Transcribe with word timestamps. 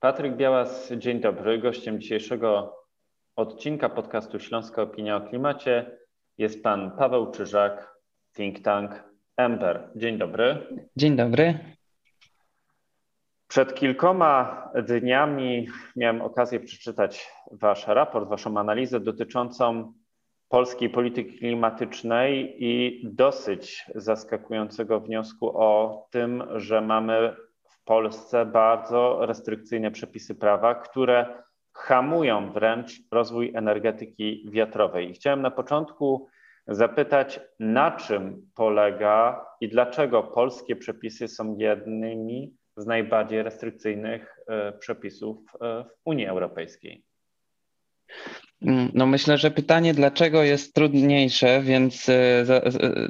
Patryk 0.00 0.36
Białas, 0.36 0.92
dzień 0.92 1.20
dobry. 1.20 1.58
Gościem 1.58 2.00
dzisiejszego 2.00 2.76
odcinka 3.36 3.88
podcastu 3.88 4.38
Śląska 4.38 4.82
Opinia 4.82 5.16
o 5.16 5.20
Klimacie 5.20 5.98
jest 6.38 6.62
pan 6.62 6.90
Paweł 6.98 7.30
Czyżak, 7.30 7.94
think 8.36 8.60
tank 8.60 9.04
Ember. 9.36 9.90
Dzień 9.96 10.18
dobry. 10.18 10.66
Dzień 10.96 11.16
dobry. 11.16 11.58
Przed 13.48 13.74
kilkoma 13.74 14.64
dniami 14.88 15.68
miałem 15.96 16.22
okazję 16.22 16.60
przeczytać 16.60 17.32
wasz 17.52 17.86
raport, 17.86 18.28
waszą 18.28 18.56
analizę 18.58 19.00
dotyczącą 19.00 19.92
polskiej 20.48 20.90
polityki 20.90 21.38
klimatycznej 21.38 22.56
i 22.64 23.02
dosyć 23.12 23.84
zaskakującego 23.94 25.00
wniosku 25.00 25.58
o 25.58 26.06
tym, 26.10 26.44
że 26.56 26.80
mamy 26.80 27.36
Polsce 27.90 28.46
bardzo 28.46 29.26
restrykcyjne 29.26 29.90
przepisy 29.90 30.34
prawa, 30.34 30.74
które 30.74 31.42
hamują 31.74 32.52
wręcz 32.52 32.92
rozwój 33.12 33.52
energetyki 33.54 34.48
wiatrowej. 34.52 35.10
I 35.10 35.14
chciałem 35.14 35.42
na 35.42 35.50
początku 35.50 36.28
zapytać, 36.68 37.40
na 37.60 37.90
czym 37.90 38.50
polega 38.54 39.46
i 39.60 39.68
dlaczego 39.68 40.22
polskie 40.22 40.76
przepisy 40.76 41.28
są 41.28 41.56
jednymi 41.58 42.56
z 42.76 42.86
najbardziej 42.86 43.42
restrykcyjnych 43.42 44.38
e, 44.48 44.72
przepisów 44.72 45.38
e, 45.60 45.84
w 45.84 46.00
Unii 46.04 46.26
Europejskiej. 46.26 47.04
Mm, 48.62 48.90
no 48.94 49.06
myślę, 49.06 49.38
że 49.38 49.50
pytanie 49.50 49.94
dlaczego 49.94 50.42
jest 50.42 50.74
trudniejsze, 50.74 51.62
więc 51.62 52.08
e, 52.08 52.44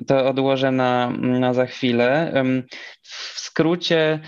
to 0.07 0.29
odłożę 0.29 0.73
na, 0.73 1.11
na 1.21 1.55
za 1.55 1.67
chwilę. 1.67 2.33
W 3.03 3.41
skrócie 3.41 4.21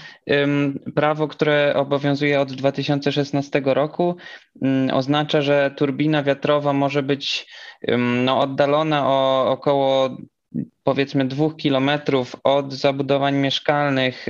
prawo, 0.95 1.29
które 1.29 1.75
obowiązuje 1.77 2.41
od 2.41 2.53
2016 2.53 3.63
roku 3.65 4.17
mm, 4.63 4.97
oznacza, 4.97 5.43
że 5.43 5.71
turbina 5.77 6.23
wiatrowa 6.23 6.73
może 6.73 7.03
być 7.03 7.47
no, 8.25 8.41
oddalona 8.41 9.07
o 9.07 9.47
około 9.51 10.17
powiedzmy 10.85 11.25
dwóch 11.25 11.57
kilometrów 11.57 12.37
od 12.45 12.73
zabudowań 12.73 13.37
mieszkalnych 13.37 14.27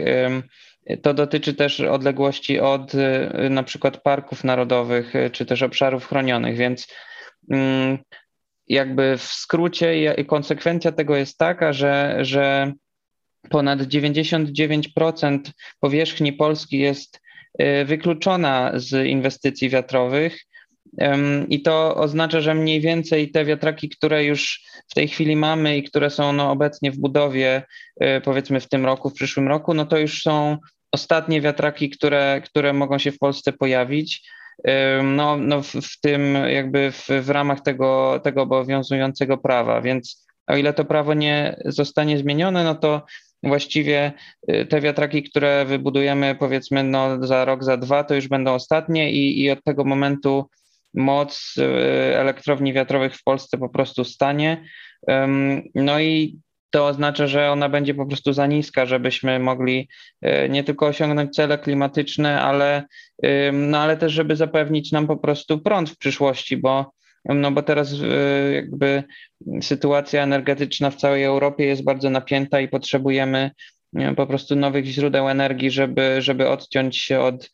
to 1.02 1.14
dotyczy 1.14 1.54
też 1.54 1.80
odległości 1.80 2.60
od 2.60 2.94
y, 2.94 3.50
na 3.50 3.62
przykład 3.62 4.02
parków 4.02 4.44
narodowych 4.44 5.16
y, 5.16 5.30
czy 5.30 5.46
też 5.46 5.62
obszarów 5.62 6.06
chronionych, 6.06 6.56
więc 6.56 6.86
mm, 7.50 7.98
jakby 8.68 9.18
w 9.18 9.22
skrócie 9.22 10.24
konsekwencja 10.24 10.92
tego 10.92 11.16
jest 11.16 11.38
taka, 11.38 11.72
że, 11.72 12.18
że 12.20 12.72
ponad 13.50 13.80
99% 13.80 15.38
powierzchni 15.80 16.32
Polski 16.32 16.78
jest 16.78 17.20
y, 17.62 17.84
wykluczona 17.84 18.72
z 18.74 19.06
inwestycji 19.06 19.68
wiatrowych. 19.70 20.38
I 21.48 21.62
to 21.62 21.94
oznacza, 21.94 22.40
że 22.40 22.54
mniej 22.54 22.80
więcej 22.80 23.30
te 23.30 23.44
wiatraki, 23.44 23.88
które 23.88 24.24
już 24.24 24.62
w 24.90 24.94
tej 24.94 25.08
chwili 25.08 25.36
mamy 25.36 25.76
i 25.76 25.82
które 25.82 26.10
są 26.10 26.32
no, 26.32 26.50
obecnie 26.50 26.90
w 26.90 26.98
budowie, 26.98 27.62
powiedzmy 28.24 28.60
w 28.60 28.68
tym 28.68 28.86
roku, 28.86 29.10
w 29.10 29.14
przyszłym 29.14 29.48
roku, 29.48 29.74
no 29.74 29.86
to 29.86 29.98
już 29.98 30.22
są 30.22 30.58
ostatnie 30.92 31.40
wiatraki, 31.40 31.90
które, 31.90 32.42
które 32.44 32.72
mogą 32.72 32.98
się 32.98 33.12
w 33.12 33.18
Polsce 33.18 33.52
pojawić. 33.52 34.28
No, 35.02 35.36
no 35.36 35.62
w, 35.62 35.72
w 35.72 36.00
tym 36.00 36.34
jakby 36.48 36.92
w, 36.92 37.08
w 37.22 37.30
ramach 37.30 37.60
tego, 37.60 38.20
tego 38.24 38.42
obowiązującego 38.42 39.38
prawa, 39.38 39.80
więc 39.80 40.26
o 40.46 40.56
ile 40.56 40.72
to 40.72 40.84
prawo 40.84 41.14
nie 41.14 41.56
zostanie 41.64 42.18
zmienione, 42.18 42.64
no 42.64 42.74
to 42.74 43.02
właściwie 43.42 44.12
y, 44.50 44.66
te 44.66 44.80
wiatraki, 44.80 45.22
które 45.22 45.64
wybudujemy 45.64 46.36
powiedzmy 46.38 46.84
no 46.84 47.26
za 47.26 47.44
rok, 47.44 47.64
za 47.64 47.76
dwa, 47.76 48.04
to 48.04 48.14
już 48.14 48.28
będą 48.28 48.54
ostatnie 48.54 49.12
i, 49.12 49.42
i 49.42 49.50
od 49.50 49.64
tego 49.64 49.84
momentu 49.84 50.48
moc 50.94 51.54
y, 51.58 51.64
elektrowni 52.16 52.72
wiatrowych 52.72 53.16
w 53.16 53.24
Polsce 53.24 53.58
po 53.58 53.68
prostu 53.68 54.04
stanie. 54.04 54.64
No 55.74 56.00
i 56.00 56.38
to 56.72 56.86
oznacza, 56.86 57.26
że 57.26 57.50
ona 57.50 57.68
będzie 57.68 57.94
po 57.94 58.06
prostu 58.06 58.32
za 58.32 58.46
niska, 58.46 58.86
żebyśmy 58.86 59.38
mogli 59.38 59.88
e, 60.22 60.48
nie 60.48 60.64
tylko 60.64 60.86
osiągnąć 60.86 61.34
cele 61.34 61.58
klimatyczne, 61.58 62.42
ale, 62.42 62.84
no, 63.52 63.78
ale 63.78 63.96
też, 63.96 64.12
żeby 64.12 64.36
zapewnić 64.36 64.92
nam 64.92 65.06
po 65.06 65.16
prostu 65.16 65.58
prąd 65.58 65.90
w 65.90 65.98
przyszłości, 65.98 66.56
bo, 66.56 66.92
no, 67.24 67.50
bo 67.50 67.62
teraz 67.62 67.92
e, 67.92 68.52
jakby 68.52 69.02
sytuacja 69.62 70.22
energetyczna 70.22 70.90
w 70.90 70.96
całej 70.96 71.24
Europie 71.24 71.64
jest 71.64 71.84
bardzo 71.84 72.10
napięta 72.10 72.60
i 72.60 72.68
potrzebujemy 72.68 73.50
po 74.16 74.26
prostu 74.26 74.56
nowych 74.56 74.84
źródeł 74.84 75.28
energii, 75.28 75.70
żeby, 75.70 76.22
żeby 76.22 76.48
odciąć 76.48 76.98
się 76.98 77.20
od, 77.20 77.50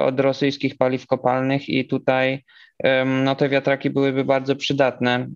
od 0.00 0.20
rosyjskich 0.20 0.76
paliw 0.76 1.06
kopalnych 1.06 1.68
i 1.68 1.86
tutaj 1.86 2.44
no, 3.06 3.34
te 3.34 3.48
wiatraki 3.48 3.90
byłyby 3.90 4.24
bardzo 4.24 4.56
przydatne 4.56 5.26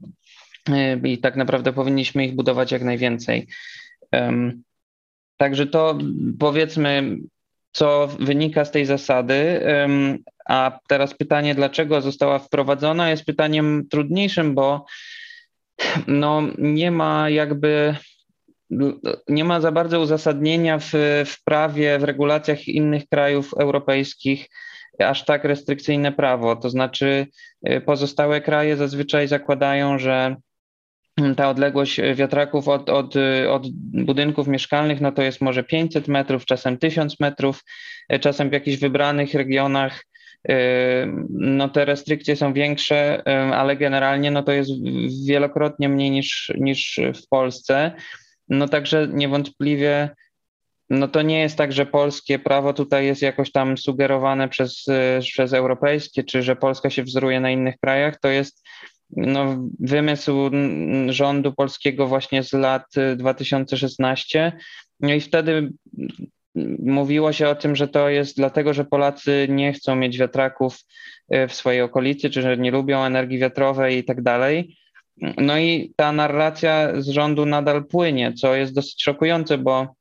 i 1.04 1.18
tak 1.18 1.36
naprawdę 1.36 1.72
powinniśmy 1.72 2.24
ich 2.24 2.34
budować 2.34 2.72
jak 2.72 2.82
najwięcej. 2.82 3.46
Także 5.36 5.66
to 5.66 5.98
powiedzmy, 6.38 7.16
co 7.72 8.08
wynika 8.20 8.64
z 8.64 8.70
tej 8.70 8.86
zasady. 8.86 9.60
A 10.46 10.78
teraz 10.88 11.14
pytanie, 11.14 11.54
dlaczego 11.54 12.00
została 12.00 12.38
wprowadzona, 12.38 13.10
jest 13.10 13.24
pytaniem 13.24 13.88
trudniejszym, 13.90 14.54
bo 14.54 14.86
no, 16.06 16.42
nie 16.58 16.90
ma 16.90 17.30
jakby 17.30 17.96
nie 19.28 19.44
ma 19.44 19.60
za 19.60 19.72
bardzo 19.72 20.00
uzasadnienia 20.00 20.78
w, 20.78 20.90
w 21.26 21.44
prawie, 21.44 21.98
w 21.98 22.04
regulacjach 22.04 22.68
innych 22.68 23.08
krajów 23.08 23.54
europejskich 23.54 24.48
aż 25.00 25.24
tak 25.24 25.44
restrykcyjne 25.44 26.12
prawo. 26.12 26.56
To 26.56 26.70
znaczy, 26.70 27.26
y, 27.68 27.80
pozostałe 27.80 28.40
kraje 28.40 28.76
zazwyczaj 28.76 29.28
zakładają, 29.28 29.98
że 29.98 30.36
ta 31.36 31.50
odległość 31.50 32.00
wiatraków 32.14 32.68
od, 32.68 32.90
od, 32.90 33.14
od 33.50 33.66
budynków 34.04 34.48
mieszkalnych, 34.48 35.00
no 35.00 35.12
to 35.12 35.22
jest 35.22 35.40
może 35.40 35.64
500 35.64 36.08
metrów, 36.08 36.44
czasem 36.44 36.78
1000 36.78 37.20
metrów, 37.20 37.64
czasem 38.20 38.50
w 38.50 38.52
jakichś 38.52 38.78
wybranych 38.78 39.34
regionach 39.34 40.04
no 41.30 41.68
te 41.68 41.84
restrykcje 41.84 42.36
są 42.36 42.52
większe, 42.52 43.22
ale 43.54 43.76
generalnie 43.76 44.30
no 44.30 44.42
to 44.42 44.52
jest 44.52 44.70
wielokrotnie 45.26 45.88
mniej 45.88 46.10
niż, 46.10 46.52
niż 46.58 47.00
w 47.14 47.28
Polsce. 47.28 47.92
No 48.48 48.68
także 48.68 49.08
niewątpliwie 49.12 50.10
no 50.90 51.08
to 51.08 51.22
nie 51.22 51.40
jest 51.40 51.56
tak, 51.56 51.72
że 51.72 51.86
polskie 51.86 52.38
prawo 52.38 52.72
tutaj 52.72 53.06
jest 53.06 53.22
jakoś 53.22 53.52
tam 53.52 53.78
sugerowane 53.78 54.48
przez, 54.48 54.84
przez 55.20 55.52
europejskie, 55.52 56.24
czy 56.24 56.42
że 56.42 56.56
Polska 56.56 56.90
się 56.90 57.02
wzoruje 57.02 57.40
na 57.40 57.50
innych 57.50 57.74
krajach. 57.78 58.20
To 58.20 58.28
jest 58.28 58.62
no, 59.10 59.68
wymysł 59.80 60.50
rządu 61.08 61.52
polskiego 61.52 62.06
właśnie 62.06 62.42
z 62.42 62.52
lat 62.52 62.86
2016. 63.16 64.46
Y, 64.46 64.60
no 65.00 65.14
i 65.14 65.20
wtedy 65.20 65.72
mówiło 66.78 67.32
się 67.32 67.48
o 67.48 67.54
tym, 67.54 67.76
że 67.76 67.88
to 67.88 68.08
jest 68.08 68.36
dlatego, 68.36 68.74
że 68.74 68.84
Polacy 68.84 69.46
nie 69.50 69.72
chcą 69.72 69.96
mieć 69.96 70.18
wiatraków 70.18 70.78
y, 71.34 71.48
w 71.48 71.54
swojej 71.54 71.82
okolicy, 71.82 72.30
czy 72.30 72.42
że 72.42 72.56
nie 72.56 72.70
lubią 72.70 73.04
energii 73.04 73.38
wiatrowej 73.38 73.98
i 73.98 74.04
tak 74.04 74.22
dalej. 74.22 74.76
No 75.36 75.58
i 75.58 75.92
ta 75.96 76.12
narracja 76.12 77.00
z 77.00 77.08
rządu 77.08 77.46
nadal 77.46 77.84
płynie, 77.84 78.32
co 78.32 78.54
jest 78.54 78.74
dosyć 78.74 79.02
szokujące, 79.02 79.58
bo 79.58 79.97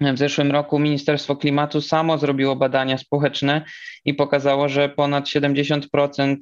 w 0.00 0.18
zeszłym 0.18 0.50
roku 0.50 0.78
Ministerstwo 0.78 1.36
Klimatu 1.36 1.80
samo 1.80 2.18
zrobiło 2.18 2.56
badania 2.56 2.98
społeczne 2.98 3.64
i 4.04 4.14
pokazało, 4.14 4.68
że 4.68 4.88
ponad 4.88 5.24
70% 5.24 6.36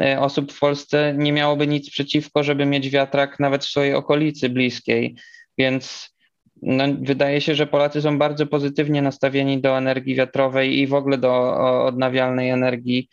E, 0.00 0.20
osób 0.20 0.52
w 0.52 0.58
Polsce 0.58 1.14
nie 1.18 1.32
miałoby 1.32 1.66
nic 1.66 1.90
przeciwko, 1.90 2.42
żeby 2.42 2.66
mieć 2.66 2.90
wiatrak 2.90 3.40
nawet 3.40 3.64
w 3.64 3.68
swojej 3.68 3.94
okolicy 3.94 4.48
bliskiej. 4.48 5.16
Więc 5.58 6.14
no, 6.62 6.84
wydaje 7.00 7.40
się, 7.40 7.54
że 7.54 7.66
Polacy 7.66 8.02
są 8.02 8.18
bardzo 8.18 8.46
pozytywnie 8.46 9.02
nastawieni 9.02 9.60
do 9.60 9.78
energii 9.78 10.14
wiatrowej 10.14 10.78
i 10.78 10.86
w 10.86 10.94
ogóle 10.94 11.18
do 11.18 11.56
odnawialnej 11.84 12.50
energii 12.50 13.08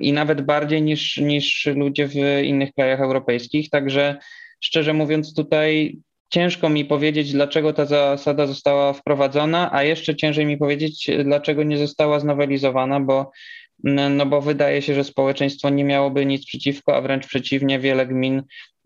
i 0.00 0.12
nawet 0.12 0.42
bardziej 0.42 0.82
niż, 0.82 1.16
niż 1.16 1.66
ludzie 1.66 2.08
w 2.08 2.14
innych 2.44 2.72
krajach 2.72 3.00
europejskich. 3.00 3.70
Także 3.70 4.16
szczerze 4.60 4.92
mówiąc, 4.92 5.34
tutaj 5.34 5.98
ciężko 6.34 6.68
mi 6.68 6.84
powiedzieć, 6.84 7.32
dlaczego 7.32 7.72
ta 7.72 7.84
zasada 7.84 8.46
została 8.46 8.92
wprowadzona, 8.92 9.72
a 9.72 9.82
jeszcze 9.82 10.16
ciężej 10.16 10.46
mi 10.46 10.56
powiedzieć, 10.56 11.10
dlaczego 11.24 11.62
nie 11.62 11.78
została 11.78 12.20
znowelizowana, 12.20 13.00
bo 13.00 13.30
no, 13.84 14.26
bo 14.26 14.40
wydaje 14.40 14.82
się, 14.82 14.94
że 14.94 15.04
społeczeństwo 15.04 15.70
nie 15.70 15.84
miałoby 15.84 16.26
nic 16.26 16.46
przeciwko, 16.46 16.96
a 16.96 17.00
wręcz 17.00 17.26
przeciwnie, 17.26 17.78
wiele 17.78 18.06
gmin 18.06 18.42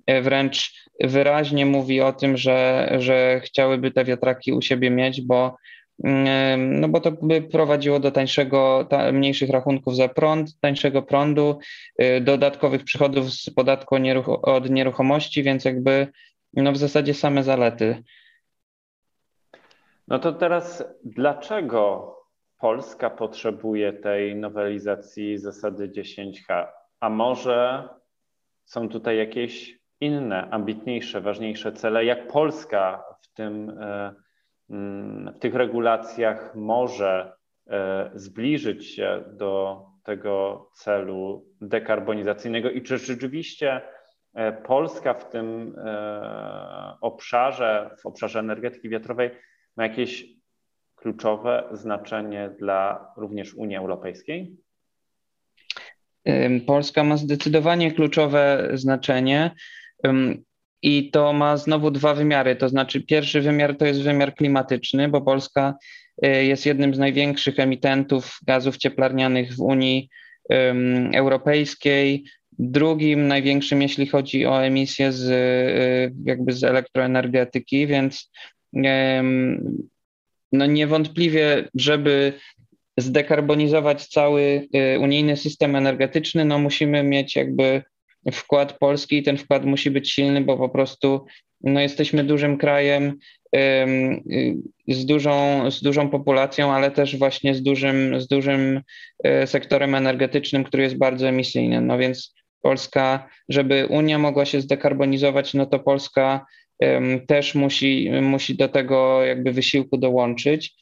e, 0.07 0.23
wręcz 0.23 0.73
wyraźnie 1.01 1.67
mówi 1.67 2.01
o 2.01 2.13
tym, 2.13 2.37
że, 2.37 2.89
że 2.99 3.41
chciałyby 3.45 3.91
te 3.91 4.05
wiatraki 4.05 4.53
u 4.53 4.63
siebie 4.63 4.91
mieć, 4.91 5.21
bo, 5.21 5.57
mm, 6.05 6.81
no 6.81 6.89
bo 6.89 7.01
to 7.01 7.13
by 7.13 7.43
prowadziło 7.43 8.01
do 8.01 8.11
tańszego, 8.11 8.87
ta, 8.91 9.13
mniejszych 9.13 9.51
rachunków 9.51 9.97
za 9.97 10.09
prąd, 10.09 10.61
tańszego 10.61 11.03
prądu, 11.03 11.59
e, 11.99 12.21
dodatkowych 12.21 12.85
przychodów 12.85 13.33
z 13.33 13.51
podatku 13.51 13.97
od 14.43 14.71
nieruchomości, 14.71 15.43
więc 15.43 15.65
jakby 15.65 16.09
no 16.53 16.73
w 16.73 16.77
zasadzie 16.77 17.15
same 17.15 17.43
zalety. 17.43 18.03
No 20.09 20.19
to 20.19 20.33
teraz 20.33 20.85
dlaczego 21.05 22.15
Polska 22.59 23.11
potrzebuje 23.11 23.93
tej 23.93 24.37
nowelizacji 24.37 25.39
zasady 25.39 25.89
10H? 25.89 26.67
A 27.01 27.11
może 27.11 27.89
są 28.65 28.89
tutaj 28.89 29.17
jakieś 29.17 29.79
inne, 30.01 30.51
ambitniejsze, 30.51 31.21
ważniejsze 31.21 31.73
cele? 31.73 32.05
Jak 32.05 32.29
Polska 32.29 33.05
w, 33.23 33.35
tym, 33.35 33.71
e, 33.81 34.15
mm, 34.71 35.35
w 35.35 35.39
tych 35.39 35.55
regulacjach 35.55 36.55
może 36.55 37.33
e, 37.67 38.11
zbliżyć 38.15 38.95
się 38.95 39.25
do 39.27 39.83
tego 40.05 40.69
celu 40.75 41.47
dekarbonizacyjnego 41.61 42.71
i 42.71 42.83
czy 42.83 42.99
rzeczywiście 42.99 43.83
Polska 44.65 45.15
w 45.15 45.31
tym 45.31 45.77
obszarze, 47.01 47.97
w 48.03 48.07
obszarze 48.07 48.39
energetyki 48.39 48.89
wiatrowej 48.89 49.31
ma 49.77 49.83
jakieś 49.83 50.27
kluczowe 50.97 51.69
znaczenie 51.73 52.51
dla 52.59 53.13
również 53.17 53.55
Unii 53.55 53.77
Europejskiej? 53.77 54.57
Polska 56.67 57.05
ma 57.05 57.17
zdecydowanie 57.17 57.93
kluczowe 57.93 58.71
znaczenie. 58.75 59.51
I 60.83 61.11
to 61.11 61.33
ma 61.33 61.57
znowu 61.57 61.91
dwa 61.91 62.15
wymiary. 62.15 62.57
To 62.57 62.69
znaczy, 62.69 63.01
pierwszy 63.01 63.41
wymiar 63.41 63.77
to 63.77 63.87
jest 63.87 64.03
wymiar 64.03 64.35
klimatyczny, 64.35 65.09
bo 65.09 65.21
Polska 65.21 65.75
y, 66.25 66.45
jest 66.45 66.67
jednym 66.67 66.95
z 66.95 66.99
największych 66.99 67.59
emitentów 67.59 68.39
gazów 68.47 68.77
cieplarnianych 68.77 69.55
w 69.55 69.61
Unii 69.61 70.09
Europejskiej. 71.15 72.25
Drugim 72.59 73.29
największym, 73.29 73.83
jeśli 73.83 74.07
chodzi 74.07 74.47
o 74.47 74.65
emisję 74.65 75.13
z, 75.13 75.29
y, 75.29 76.15
jakby 76.25 76.53
z 76.53 76.65
elektroenergetyki, 76.65 77.87
więc 77.87 78.31
no 80.53 80.67
niewątpliwie, 80.67 81.69
żeby 81.75 82.33
zdekarbonizować 82.97 84.07
cały 84.07 84.69
y, 84.95 84.99
unijny 84.99 85.37
system 85.37 85.77
energetyczny, 85.77 86.45
no 86.45 86.59
musimy 86.59 87.03
mieć 87.03 87.37
jakby 87.37 87.83
wkład 88.33 88.79
Polski 88.79 89.19
i 89.19 89.23
ten 89.23 89.37
wkład 89.37 89.65
musi 89.65 89.91
być 89.91 90.11
silny, 90.11 90.41
bo 90.41 90.57
po 90.57 90.69
prostu 90.69 91.27
no 91.61 91.81
jesteśmy 91.81 92.25
dużym 92.25 92.59
krajem 92.59 93.19
y, 93.57 93.87
z 94.89 95.07
dużą, 95.07 95.71
z 95.71 95.83
dużą 95.83 96.11
populacją, 96.11 96.73
ale 96.73 96.91
też 96.91 97.17
właśnie 97.17 97.55
z 97.55 97.63
dużym, 97.63 98.21
z 98.21 98.29
dużym 98.29 98.81
sektorem 99.47 99.95
energetycznym, 99.95 100.65
który 100.65 100.83
jest 100.83 100.99
bardzo 100.99 101.29
emisyjny. 101.29 101.81
No 101.81 101.99
więc 101.99 102.35
Polska, 102.63 103.29
żeby 103.49 103.87
Unia 103.87 104.19
mogła 104.19 104.45
się 104.45 104.61
zdekarbonizować, 104.61 105.55
no 105.55 105.67
to 105.67 105.79
Polska 105.79 106.47
też 107.27 107.55
musi, 107.55 108.11
musi 108.23 108.57
do 108.57 108.69
tego 108.69 109.25
jakby 109.25 109.53
wysiłku 109.53 109.99
dołączyć. 109.99 110.75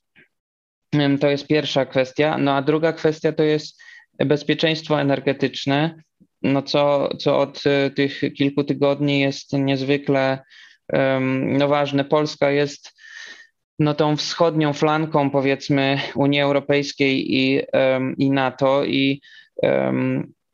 To 1.21 1.31
jest 1.31 1.47
pierwsza 1.47 1.87
kwestia. 1.87 2.39
No 2.39 2.57
a 2.57 2.63
druga 2.63 2.93
kwestia 2.93 3.33
to 3.33 3.43
jest 3.43 3.83
bezpieczeństwo 4.19 5.01
energetyczne, 5.01 6.03
no 6.43 6.63
co, 6.63 7.09
co 7.17 7.39
od 7.39 7.63
e, 7.67 7.91
tych 7.91 8.21
kilku 8.37 8.65
tygodni 8.65 9.21
jest 9.21 9.53
niezwykle 9.53 10.39
no 11.33 11.69
ważne. 11.69 12.05
Polska 12.05 12.51
jest 12.51 12.93
no 13.79 13.95
tą 13.95 14.17
wschodnią 14.17 14.73
flanką 14.73 15.31
powiedzmy 15.31 16.01
Unii 16.15 16.41
Europejskiej 16.41 17.35
i, 17.35 17.63
i 18.19 18.31
NATO 18.31 18.85
i 18.85 19.21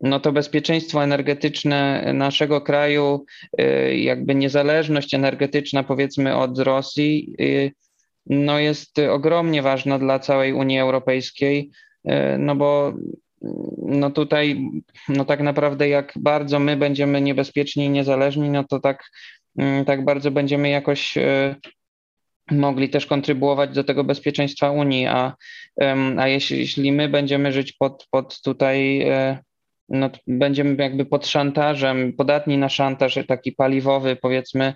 no 0.02 0.20
to 0.20 0.32
bezpieczeństwo 0.32 1.04
energetyczne 1.04 2.10
naszego 2.14 2.60
kraju, 2.60 3.25
e, 3.58 3.96
jakby 3.96 4.34
niezależność 4.34 5.14
energetyczna 5.14 5.82
powiedzmy 5.82 6.37
od 6.37 6.58
Rosji 6.58 7.34
y, 7.40 7.72
no 8.26 8.58
jest 8.58 8.99
ogromnie 8.99 9.62
ważna 9.62 9.99
dla 9.99 10.19
całej 10.19 10.52
Unii 10.52 10.78
Europejskiej, 10.78 11.70
e, 12.04 12.38
no 12.38 12.56
bo 12.56 12.93
no 13.78 14.10
tutaj 14.10 14.70
no 15.08 15.25
tak 15.25 15.40
naprawdę 15.40 15.88
jak 15.88 16.12
bardzo 16.16 16.58
my 16.58 16.76
będziemy 16.76 17.20
niebezpieczni 17.20 17.84
i 17.84 17.90
niezależni, 17.90 18.50
no 18.50 18.64
to 18.64 18.81
tak, 18.81 19.04
mm, 19.58 19.84
tak 19.84 20.04
bardzo 20.04 20.31
będziemy 20.31 20.69
jakoś 20.69 21.14
mogli 22.50 22.88
też 22.88 23.06
kontrybuować 23.06 23.75
do 23.75 23.84
tego 23.84 24.04
bezpieczeństwa 24.04 24.70
Unii, 24.70 25.06
a, 25.06 25.34
a 26.19 26.28
jeśli, 26.28 26.58
jeśli 26.58 26.93
my 26.93 27.08
będziemy 27.08 27.52
żyć 27.52 27.72
pod, 27.72 28.06
pod 28.10 28.40
tutaj 28.43 29.06
no, 29.92 30.10
będziemy 30.26 30.76
jakby 30.78 31.04
pod 31.04 31.26
szantażem, 31.26 32.12
podatni 32.12 32.58
na 32.58 32.68
szantaż 32.68 33.18
taki 33.28 33.52
paliwowy, 33.52 34.16
powiedzmy, 34.16 34.74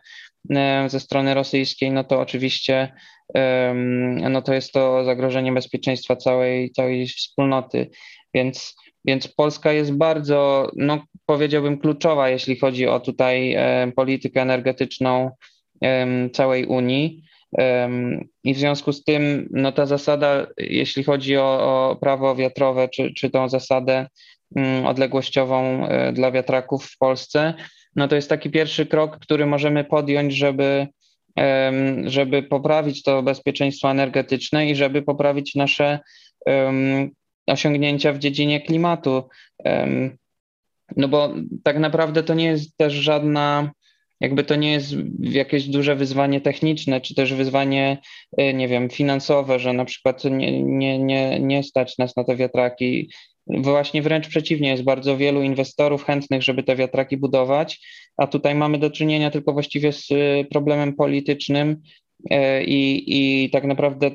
ze 0.86 1.00
strony 1.00 1.34
rosyjskiej, 1.34 1.90
no 1.90 2.04
to 2.04 2.20
oczywiście 2.20 2.92
no 4.30 4.42
to 4.42 4.54
jest 4.54 4.72
to 4.72 5.04
zagrożenie 5.04 5.52
bezpieczeństwa 5.52 6.16
całej, 6.16 6.70
całej 6.70 7.06
wspólnoty. 7.06 7.90
Więc, 8.34 8.76
więc 9.04 9.28
Polska 9.28 9.72
jest 9.72 9.92
bardzo, 9.92 10.70
no 10.76 11.04
powiedziałbym, 11.26 11.78
kluczowa, 11.78 12.28
jeśli 12.28 12.58
chodzi 12.58 12.86
o 12.86 13.00
tutaj 13.00 13.56
politykę 13.96 14.42
energetyczną 14.42 15.30
całej 16.32 16.66
Unii. 16.66 17.22
I 18.44 18.54
w 18.54 18.58
związku 18.58 18.92
z 18.92 19.04
tym 19.04 19.48
no 19.50 19.72
ta 19.72 19.86
zasada, 19.86 20.46
jeśli 20.58 21.04
chodzi 21.04 21.36
o, 21.36 21.60
o 21.90 21.96
prawo 21.96 22.36
wiatrowe, 22.36 22.88
czy, 22.88 23.14
czy 23.14 23.30
tą 23.30 23.48
zasadę 23.48 24.06
odległościową 24.86 25.86
e, 25.86 26.12
dla 26.12 26.30
wiatraków 26.30 26.84
w 26.84 26.98
Polsce, 26.98 27.54
no 27.96 28.08
to 28.08 28.16
jest 28.16 28.28
taki 28.28 28.50
pierwszy 28.50 28.86
krok, 28.86 29.18
który 29.18 29.46
możemy 29.46 29.84
podjąć, 29.84 30.34
żeby, 30.34 30.86
żeby 32.04 32.42
poprawić 32.42 33.02
to 33.02 33.22
bezpieczeństwo 33.22 33.90
energetyczne 33.90 34.70
i 34.70 34.76
żeby 34.76 35.02
poprawić 35.02 35.54
nasze 35.54 35.98
osiągnięcia 37.46 38.12
w 38.12 38.18
dziedzinie 38.18 38.60
klimatu. 38.60 39.28
No 40.96 41.08
bo 41.08 41.34
tak 41.64 41.78
naprawdę 41.78 42.22
to 42.22 42.34
nie 42.34 42.44
jest 42.44 42.76
też 42.76 42.92
żadna, 42.92 43.70
jakby 44.20 44.44
to 44.44 44.56
nie 44.56 44.72
jest 44.72 44.94
jakieś 45.20 45.68
duże 45.68 45.96
wyzwanie 45.96 46.40
techniczne, 46.40 47.00
czy 47.00 47.14
też 47.14 47.34
wyzwanie, 47.34 47.98
e, 48.36 48.54
nie 48.54 48.68
wiem, 48.68 48.90
finansowe, 48.90 49.58
że 49.58 49.72
na 49.72 49.84
przykład 49.84 50.24
nie, 50.24 50.62
nie, 50.62 50.98
nie, 50.98 51.40
nie 51.40 51.62
stać 51.62 51.98
nas 51.98 52.16
na 52.16 52.24
te 52.24 52.36
wiatraki. 52.36 53.10
Właśnie 53.46 54.02
wręcz 54.02 54.28
przeciwnie, 54.28 54.68
jest 54.68 54.82
bardzo 54.82 55.16
wielu 55.16 55.42
inwestorów 55.42 56.04
chętnych, 56.04 56.42
żeby 56.42 56.62
te 56.62 56.76
wiatraki 56.76 57.16
budować, 57.16 57.86
a 58.16 58.26
tutaj 58.26 58.54
mamy 58.54 58.78
do 58.78 58.90
czynienia 58.90 59.30
tylko 59.30 59.52
właściwie 59.52 59.92
z 59.92 60.08
e, 60.10 60.44
problemem 60.44 60.92
politycznym 60.94 61.82
e, 62.30 62.64
i, 62.64 63.04
i 63.06 63.50
tak 63.50 63.64
naprawdę 63.64 64.10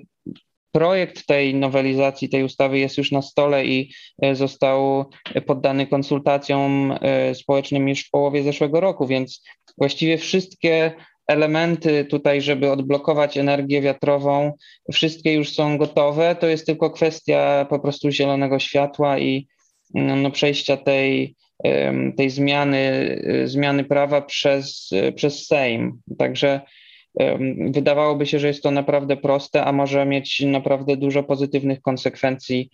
projekt 0.71 1.25
tej 1.25 1.55
nowelizacji, 1.55 2.29
tej 2.29 2.43
ustawy 2.43 2.79
jest 2.79 2.97
już 2.97 3.11
na 3.11 3.21
stole 3.21 3.65
i 3.65 3.91
e, 4.21 4.35
został 4.35 5.05
poddany 5.45 5.87
konsultacjom 5.87 6.95
e, 7.01 7.35
społecznym 7.35 7.89
już 7.89 8.07
w 8.07 8.09
połowie 8.09 8.43
zeszłego 8.43 8.79
roku, 8.79 9.07
więc 9.07 9.43
właściwie 9.77 10.17
wszystkie 10.17 10.91
elementy 11.31 12.05
tutaj, 12.05 12.41
żeby 12.41 12.71
odblokować 12.71 13.37
energię 13.37 13.81
wiatrową, 13.81 14.53
wszystkie 14.93 15.33
już 15.33 15.53
są 15.53 15.77
gotowe. 15.77 16.35
To 16.35 16.47
jest 16.47 16.65
tylko 16.65 16.89
kwestia 16.89 17.65
po 17.69 17.79
prostu 17.79 18.11
zielonego 18.11 18.59
światła 18.59 19.19
i 19.19 19.47
no, 19.93 20.31
przejścia 20.31 20.77
tej, 20.77 21.35
tej 22.17 22.29
zmiany, 22.29 22.77
e, 23.23 23.47
zmiany 23.47 23.83
prawa 23.83 24.21
przez, 24.21 24.89
przez 25.15 25.47
Sejm. 25.47 26.01
Także 26.17 26.61
Wydawałoby 27.71 28.25
się, 28.25 28.39
że 28.39 28.47
jest 28.47 28.63
to 28.63 28.71
naprawdę 28.71 29.17
proste, 29.17 29.65
a 29.65 29.71
może 29.71 30.05
mieć 30.05 30.41
naprawdę 30.41 30.97
dużo 30.97 31.23
pozytywnych 31.23 31.81
konsekwencji 31.81 32.69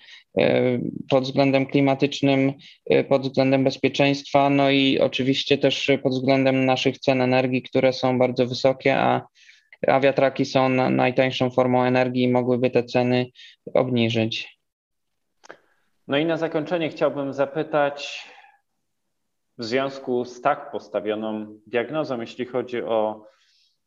pod 1.10 1.24
względem 1.24 1.66
klimatycznym, 1.66 2.54
e, 2.86 3.04
pod 3.04 3.22
względem 3.22 3.64
bezpieczeństwa, 3.64 4.50
no 4.50 4.70
i 4.70 5.00
oczywiście 5.00 5.58
też 5.58 5.92
pod 6.04 6.14
względem 6.14 6.66
naszych 6.66 7.00
cen 7.00 7.22
energii, 7.22 7.62
które 7.62 7.94
są 7.94 8.20
bardzo 8.20 8.48
wysokie, 8.48 8.98
a, 8.98 9.28
a 9.88 10.00
wiatraki 10.00 10.46
są 10.46 10.70
najtańszą 10.70 11.50
formą 11.50 11.84
energii 11.84 12.24
i 12.24 12.32
mogłyby 12.32 12.70
te 12.70 12.84
ceny 12.84 13.26
obniżyć. 13.74 14.60
No 16.08 16.18
i 16.18 16.26
na 16.26 16.38
zakończenie 16.38 16.90
chciałbym 16.90 17.34
zapytać, 17.34 18.28
w 19.58 19.64
związku 19.64 20.26
z 20.26 20.42
tak 20.42 20.72
postawioną 20.72 21.60
diagnozą, 21.68 22.22
jeśli 22.22 22.46
chodzi 22.46 22.84
o 22.84 23.28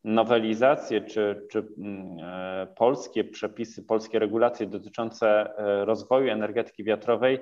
nowelizacje 0.03 1.01
czy, 1.01 1.47
czy 1.51 1.67
mm, 1.77 2.17
e, 2.19 2.67
polskie 2.75 3.23
przepisy, 3.23 3.83
polskie 3.83 4.19
regulacje 4.19 4.67
dotyczące 4.67 5.27
e, 5.27 5.85
rozwoju 5.85 6.29
energetyki 6.29 6.83
wiatrowej, 6.83 7.39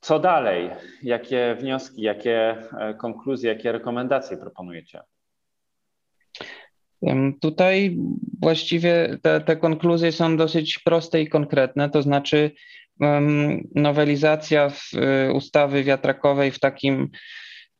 co 0.00 0.18
dalej? 0.18 0.70
Jakie 1.02 1.56
wnioski, 1.60 2.02
jakie 2.02 2.56
e, 2.78 2.94
konkluzje, 2.94 3.52
jakie 3.52 3.72
rekomendacje 3.72 4.36
proponujecie? 4.36 5.00
Tutaj 7.40 7.96
właściwie 8.42 9.18
te, 9.22 9.40
te 9.40 9.56
konkluzje 9.56 10.12
są 10.12 10.36
dosyć 10.36 10.78
proste 10.78 11.20
i 11.20 11.28
konkretne, 11.28 11.90
to 11.90 12.02
znaczy 12.02 12.50
nowelizacja 13.74 14.72
ustawy 15.34 15.84
wiatrakowej 15.84 16.50
w 16.50 16.60
takim 16.60 17.10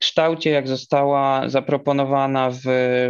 kształcie, 0.04 0.50
jak 0.50 0.68
została 0.68 1.48
zaproponowana 1.48 2.50
w 2.50 2.64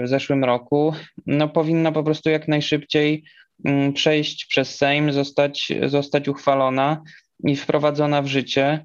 zeszłym 0.04 0.44
roku, 0.44 0.94
no 1.26 1.48
powinna 1.48 1.92
po 1.92 2.02
prostu 2.02 2.30
jak 2.30 2.48
najszybciej 2.48 3.24
mm, 3.64 3.92
przejść 3.92 4.46
przez 4.46 4.76
Sejm, 4.76 5.12
zostać, 5.12 5.72
zostać 5.86 6.28
uchwalona 6.28 7.02
i 7.44 7.56
wprowadzona 7.56 8.22
w 8.22 8.26
życie. 8.26 8.84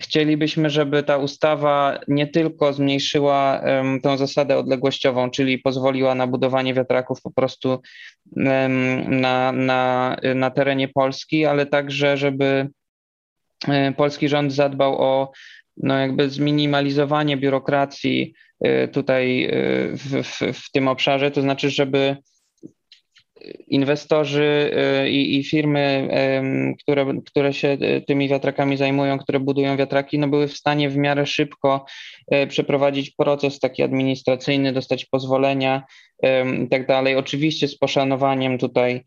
Chcielibyśmy, 0.00 0.70
żeby 0.70 1.02
ta 1.02 1.16
ustawa 1.16 1.98
nie 2.08 2.26
tylko 2.26 2.72
zmniejszyła 2.72 3.62
tą 4.02 4.16
zasadę 4.16 4.58
odległościową, 4.58 5.30
czyli 5.30 5.58
pozwoliła 5.58 6.14
na 6.14 6.26
budowanie 6.26 6.74
wiatraków 6.74 7.22
po 7.22 7.30
prostu 7.30 7.80
na, 8.36 9.52
na, 9.52 10.16
na 10.34 10.50
terenie 10.50 10.88
Polski, 10.88 11.46
ale 11.46 11.66
także, 11.66 12.16
żeby 12.16 12.68
um, 13.68 13.94
polski 13.94 14.28
rząd 14.28 14.52
zadbał 14.52 15.02
o 15.02 15.32
no 15.82 15.98
jakby 15.98 16.30
zminimalizowanie 16.30 17.36
biurokracji 17.36 18.34
e, 18.60 18.88
tutaj 18.88 19.44
e, 19.44 19.50
w, 19.92 20.22
w, 20.24 20.58
w 20.58 20.70
tym 20.70 20.88
obszarze, 20.88 21.30
to 21.30 21.42
znaczy, 21.42 21.70
żeby 21.70 22.16
inwestorzy 23.68 24.70
y, 25.04 25.10
i, 25.10 25.38
i, 25.38 25.44
firmy, 25.44 26.08
które, 26.80 27.14
które 27.26 27.52
się 27.52 27.68
y, 27.68 28.02
tymi 28.06 28.28
wiatrakami 28.28 28.76
zajmują, 28.76 29.18
które 29.18 29.40
budują 29.40 29.76
wiatraki, 29.76 30.18
no 30.18 30.28
były 30.28 30.48
w 30.48 30.56
stanie 30.56 30.90
w 30.90 30.96
miarę 30.96 31.26
szybko 31.26 31.84
y, 32.34 32.46
przeprowadzić 32.46 33.10
proces 33.10 33.58
taki 33.58 33.82
administracyjny, 33.82 34.72
dostać 34.72 35.04
pozwolenia 35.04 35.82
i 36.64 36.68
tak 36.68 36.86
dalej. 36.86 37.16
Oczywiście 37.16 37.68
z 37.68 37.78
poszanowaniem 37.78 38.58
tutaj 38.58 39.04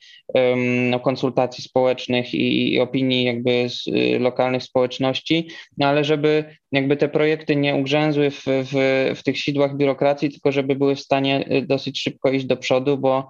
no, 0.89 0.99
konsultacji 0.99 1.63
społecznych 1.63 2.33
i, 2.33 2.73
i 2.73 2.79
opinii 2.79 3.23
jakby 3.23 3.69
z 3.69 3.83
lokalnych 4.19 4.63
społeczności, 4.63 5.47
no 5.77 5.87
ale 5.87 6.03
żeby 6.03 6.45
jakby 6.71 6.97
te 6.97 7.09
projekty 7.09 7.55
nie 7.55 7.75
ugrzęzły 7.75 8.31
w, 8.31 8.43
w, 8.45 8.73
w 9.15 9.23
tych 9.23 9.37
sidłach 9.37 9.77
biurokracji, 9.77 10.29
tylko 10.29 10.51
żeby 10.51 10.75
były 10.75 10.95
w 10.95 10.99
stanie 10.99 11.45
dosyć 11.67 12.01
szybko 12.01 12.31
iść 12.31 12.45
do 12.45 12.57
przodu, 12.57 12.97
bo 12.97 13.29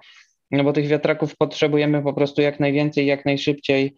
no 0.51 0.63
bo 0.63 0.73
tych 0.73 0.87
wiatraków 0.87 1.37
potrzebujemy 1.37 2.03
po 2.03 2.13
prostu 2.13 2.41
jak 2.41 2.59
najwięcej, 2.59 3.05
jak 3.05 3.25
najszybciej 3.25 3.95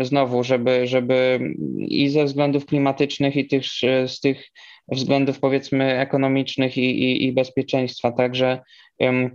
znowu, 0.00 0.44
żeby, 0.44 0.86
żeby 0.86 1.40
i 1.78 2.08
ze 2.08 2.24
względów 2.24 2.66
klimatycznych, 2.66 3.36
i 3.36 3.46
tych, 3.46 3.64
z 4.06 4.20
tych 4.20 4.48
względów 4.88 5.40
powiedzmy 5.40 5.98
ekonomicznych 5.98 6.78
i, 6.78 7.02
i, 7.02 7.26
i 7.26 7.32
bezpieczeństwa. 7.32 8.12
Także 8.12 8.60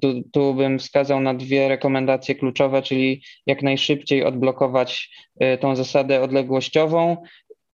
tu, 0.01 0.23
tu 0.31 0.53
bym 0.53 0.79
wskazał 0.79 1.19
na 1.19 1.33
dwie 1.33 1.67
rekomendacje 1.67 2.35
kluczowe, 2.35 2.81
czyli 2.81 3.23
jak 3.45 3.63
najszybciej 3.63 4.23
odblokować 4.23 5.09
y, 5.43 5.57
tą 5.57 5.75
zasadę 5.75 6.21
odległościową 6.21 7.17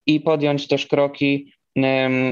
i 0.06 0.20
podjąć 0.20 0.68
też 0.68 0.88
kroki 0.88 1.54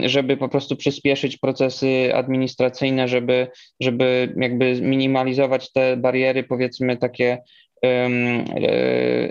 żeby 0.05 0.38
po 0.38 0.50
prostu 0.50 0.75
przyspieszyć 0.75 1.38
procesy 1.38 2.15
administracyjne, 2.15 3.07
żeby, 3.07 3.48
żeby 3.79 4.33
jakby 4.38 4.81
minimalizować 4.81 5.71
te 5.71 5.98
bariery, 5.98 6.43
powiedzmy 6.43 6.98
takie 6.98 7.43
e, 7.86 8.10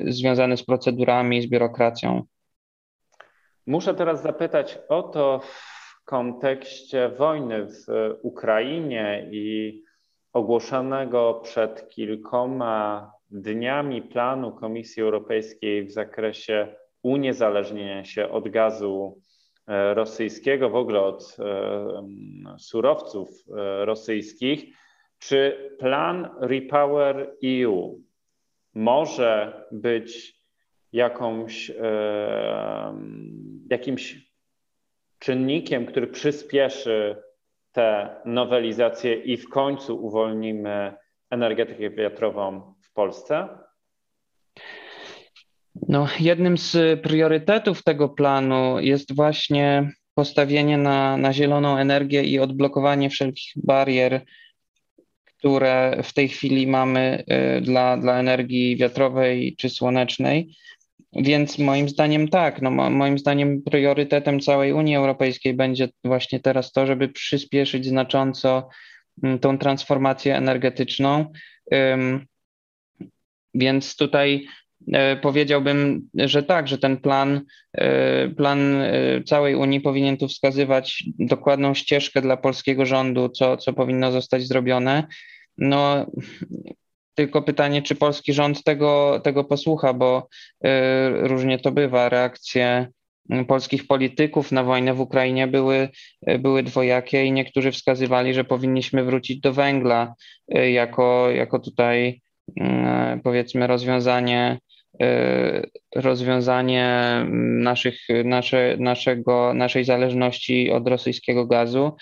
związane 0.07 0.57
z 0.57 0.65
procedurami, 0.65 1.43
z 1.43 1.47
biurokracją. 1.47 2.23
Muszę 3.67 3.95
teraz 3.95 4.23
zapytać 4.23 4.79
o 4.89 5.03
to 5.03 5.41
w 5.45 6.05
kontekście 6.05 7.09
wojny 7.09 7.67
w 7.67 7.87
Ukrainie 8.23 9.29
i 9.31 9.83
ogłoszonego 10.33 11.41
przed 11.45 11.89
kilkoma 11.89 13.13
dniami 13.31 14.03
planu 14.03 14.53
Komisji 14.53 15.03
Europejskiej 15.03 15.85
w 15.85 15.93
zakresie 15.93 16.77
uniezależnienia 17.03 18.05
się 18.05 18.29
od 18.29 18.49
gazu 18.49 19.21
rosyjskiego, 19.95 20.71
w 20.71 20.75
ogóle 20.75 21.01
od 21.01 21.37
e, 21.39 22.57
surowców 22.59 23.29
e, 23.29 23.85
rosyjskich, 23.85 24.77
czy 25.19 25.71
plan 25.79 26.31
Repower 26.41 27.37
EU 27.45 28.01
może 28.75 29.65
być 29.73 30.41
jakąś, 30.93 31.73
jakimś 33.71 34.31
czynnikiem, 35.19 35.87
który 35.87 36.07
przyspieszy 36.07 37.23
tę 37.73 38.17
nowelizację 38.25 39.15
i 39.15 39.37
w 39.37 39.49
końcu 39.49 40.05
uwolnimy 40.07 40.95
energetykę 41.31 41.91
wiatrową 41.91 42.75
w 42.83 42.93
Polsce? 42.93 43.49
No, 45.89 46.09
jednym 46.21 46.59
z 46.59 47.01
priorytetów 47.01 47.83
tego 47.83 48.09
planu 48.09 48.81
jest 48.81 49.15
właśnie 49.15 49.93
postawienie 50.15 50.79
na, 50.79 51.17
na 51.17 51.33
zieloną 51.33 51.77
energię 51.77 52.23
i 52.23 52.39
odblokowanie 52.39 53.11
wszelkich 53.11 53.53
barier, 53.57 54.25
które 55.25 56.01
w 56.03 56.13
tej 56.13 56.29
chwili 56.29 56.67
mamy 56.67 57.25
y, 57.59 57.61
dla, 57.61 57.97
dla 57.97 58.19
energii 58.19 58.77
wiatrowej 58.77 59.57
czy 59.59 59.71
słonecznej. 59.71 60.57
Więc 61.13 61.59
moim 61.59 61.89
zdaniem 61.89 62.29
tak, 62.29 62.63
no 62.63 62.71
moim 62.71 63.19
zdaniem 63.19 63.63
priorytetem 63.63 64.41
całej 64.41 64.73
Unii 64.73 64.97
Europejskiej 64.97 65.55
będzie 65.55 65.89
właśnie 66.05 66.41
teraz 66.41 66.73
to, 66.73 66.87
żeby 66.87 67.09
przyspieszyć 67.09 67.87
znacząco 67.87 68.69
mm, 69.23 69.39
tą 69.39 69.59
transformację 69.59 70.37
energetyczną. 70.37 71.33
Więc 73.55 73.97
tutaj 73.97 74.47
powiedziałbym, 75.23 76.09
że 76.15 76.43
tak, 76.43 76.69
że 76.69 76.79
ten 76.79 76.97
plan, 76.97 77.41
e, 77.73 78.29
plan 78.29 78.81
e, 78.81 78.93
całej 79.27 79.55
Unii 79.55 79.81
powinien 79.81 80.17
tu 80.17 80.29
wskazywać 80.29 81.05
dokładną 81.19 81.75
ścieżkę 81.75 82.23
dla 82.23 82.37
polskiego 82.37 82.87
rządu, 82.87 83.29
co, 83.29 83.57
co 83.57 83.73
powinno 83.73 84.13
zostać 84.13 84.43
zrobione. 84.43 85.07
No, 85.59 86.07
tylko 87.15 87.43
pytanie, 87.43 87.83
czy 87.83 87.95
polski 87.95 88.33
rząd 88.33 88.65
tego, 88.65 89.21
tego 89.25 89.45
posłucha, 89.45 89.93
bo 89.93 90.29
różnie 91.23 91.59
to 91.59 91.73
bywa. 91.73 92.09
Reakcje 92.09 92.89
polskich 93.49 93.87
polityków 93.87 94.53
na 94.53 94.65
wojnę 94.65 94.95
w 94.95 95.01
Ukrainie 95.01 95.47
były, 95.47 95.89
były 96.39 96.63
dwojakie 96.63 97.25
i 97.25 97.33
niektórzy 97.33 97.73
wskazywali, 97.73 98.35
że 98.35 98.45
powinniśmy 98.45 99.05
wrócić 99.05 99.41
do 99.41 99.53
węgla 99.53 100.15
jako, 100.49 101.31
jako 101.31 101.59
tutaj 101.59 102.21
powiedzmy 103.23 103.67
rozwiązanie 103.67 104.59
E, 105.03 105.67
rozwiązanie 105.95 107.15
naszych, 107.61 107.99
nasze, 108.25 108.77
naszego, 108.79 109.55
naszej 109.55 109.85
zależności 109.85 110.71
od 110.71 110.89
rosyjskiego 110.89 111.47
gazu. 111.47 111.97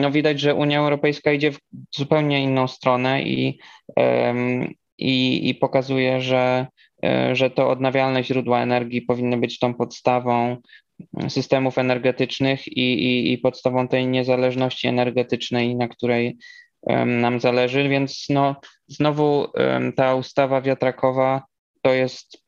No 0.00 0.10
widać, 0.10 0.40
że 0.40 0.54
Unia 0.54 0.78
Europejska 0.78 1.32
idzie 1.32 1.52
w 1.52 1.58
zupełnie 1.96 2.42
inną 2.42 2.68
stronę 2.68 3.22
i, 3.22 3.58
i, 4.98 5.48
i 5.48 5.54
pokazuje, 5.54 6.20
że, 6.20 6.66
e, 7.04 7.36
że 7.36 7.50
to 7.50 7.70
odnawialne 7.70 8.24
źródła 8.24 8.62
energii 8.62 9.02
powinny 9.02 9.36
być 9.36 9.58
tą 9.58 9.74
podstawą 9.74 10.56
systemów 11.28 11.78
energetycznych 11.78 12.68
i, 12.68 12.92
i, 12.92 13.32
i 13.32 13.38
podstawą 13.38 13.88
tej 13.88 14.06
niezależności 14.06 14.88
energetycznej, 14.88 15.76
na 15.76 15.88
której 15.88 16.36
nam 17.06 17.40
zależy. 17.40 17.88
Więc 17.88 18.26
no, 18.30 18.56
znowu 18.88 19.46
ta 19.96 20.14
ustawa 20.14 20.60
wiatrakowa 20.60 21.42
to 21.82 21.92
jest 21.92 22.38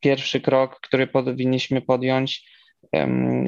pierwszy 0.00 0.40
krok, 0.40 0.80
który 0.80 1.06
powinniśmy 1.06 1.82
podjąć 1.82 2.42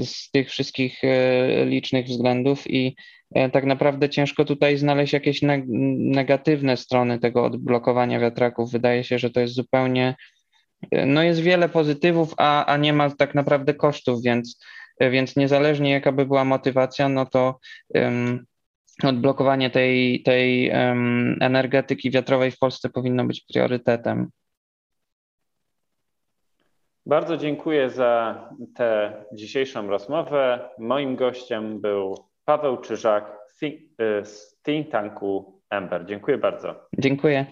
z 0.04 0.30
tych 0.30 0.50
wszystkich 0.50 1.04
e, 1.04 1.64
licznych 1.64 2.06
względów 2.06 2.70
i 2.70 2.96
e, 3.34 3.50
tak 3.50 3.64
naprawdę 3.64 4.08
ciężko 4.08 4.44
tutaj 4.44 4.76
znaleźć 4.76 5.12
jakieś 5.12 5.40
negatywne 5.42 6.76
strony 6.76 7.18
tego 7.18 7.44
odblokowania 7.44 8.20
wiatraków. 8.20 8.72
Wydaje 8.72 9.04
się, 9.04 9.18
że 9.18 9.30
to 9.30 9.40
jest 9.40 9.54
zupełnie, 9.54 10.14
e, 10.90 11.06
no 11.06 11.22
jest 11.22 11.40
wiele 11.40 11.68
pozytywów, 11.68 12.34
a, 12.36 12.66
a 12.66 12.76
nie 12.76 12.92
ma 12.92 13.10
tak 13.10 13.34
naprawdę 13.34 13.74
kosztów, 13.74 14.22
więc, 14.22 14.60
więc 15.00 15.36
niezależnie 15.36 15.90
jaka 15.90 16.12
by 16.12 16.26
była 16.26 16.44
motywacja, 16.44 17.08
no 17.08 17.26
to 17.26 17.58
um, 17.88 18.46
odblokowanie 19.08 19.70
tej, 19.70 20.22
tej 20.22 20.70
um, 20.70 21.36
energetyki 21.40 22.10
wiatrowej 22.10 22.50
w 22.50 22.58
Polsce 22.58 22.88
powinno 22.88 23.24
być 23.24 23.44
priorytetem. 23.52 24.30
Bardzo 27.06 27.36
dziękuję 27.36 27.90
za 27.90 28.48
tę 28.74 29.12
dzisiejszą 29.32 29.88
rozmowę. 29.88 30.70
Moim 30.78 31.16
gościem 31.16 31.80
był 31.80 32.14
Paweł 32.44 32.76
Czyżak 32.76 33.38
z 34.22 34.60
think 34.62 34.90
tanku 34.90 35.60
Ember. 35.70 36.06
Dziękuję 36.06 36.38
bardzo. 36.38 36.88
Dziękuję. 36.98 37.46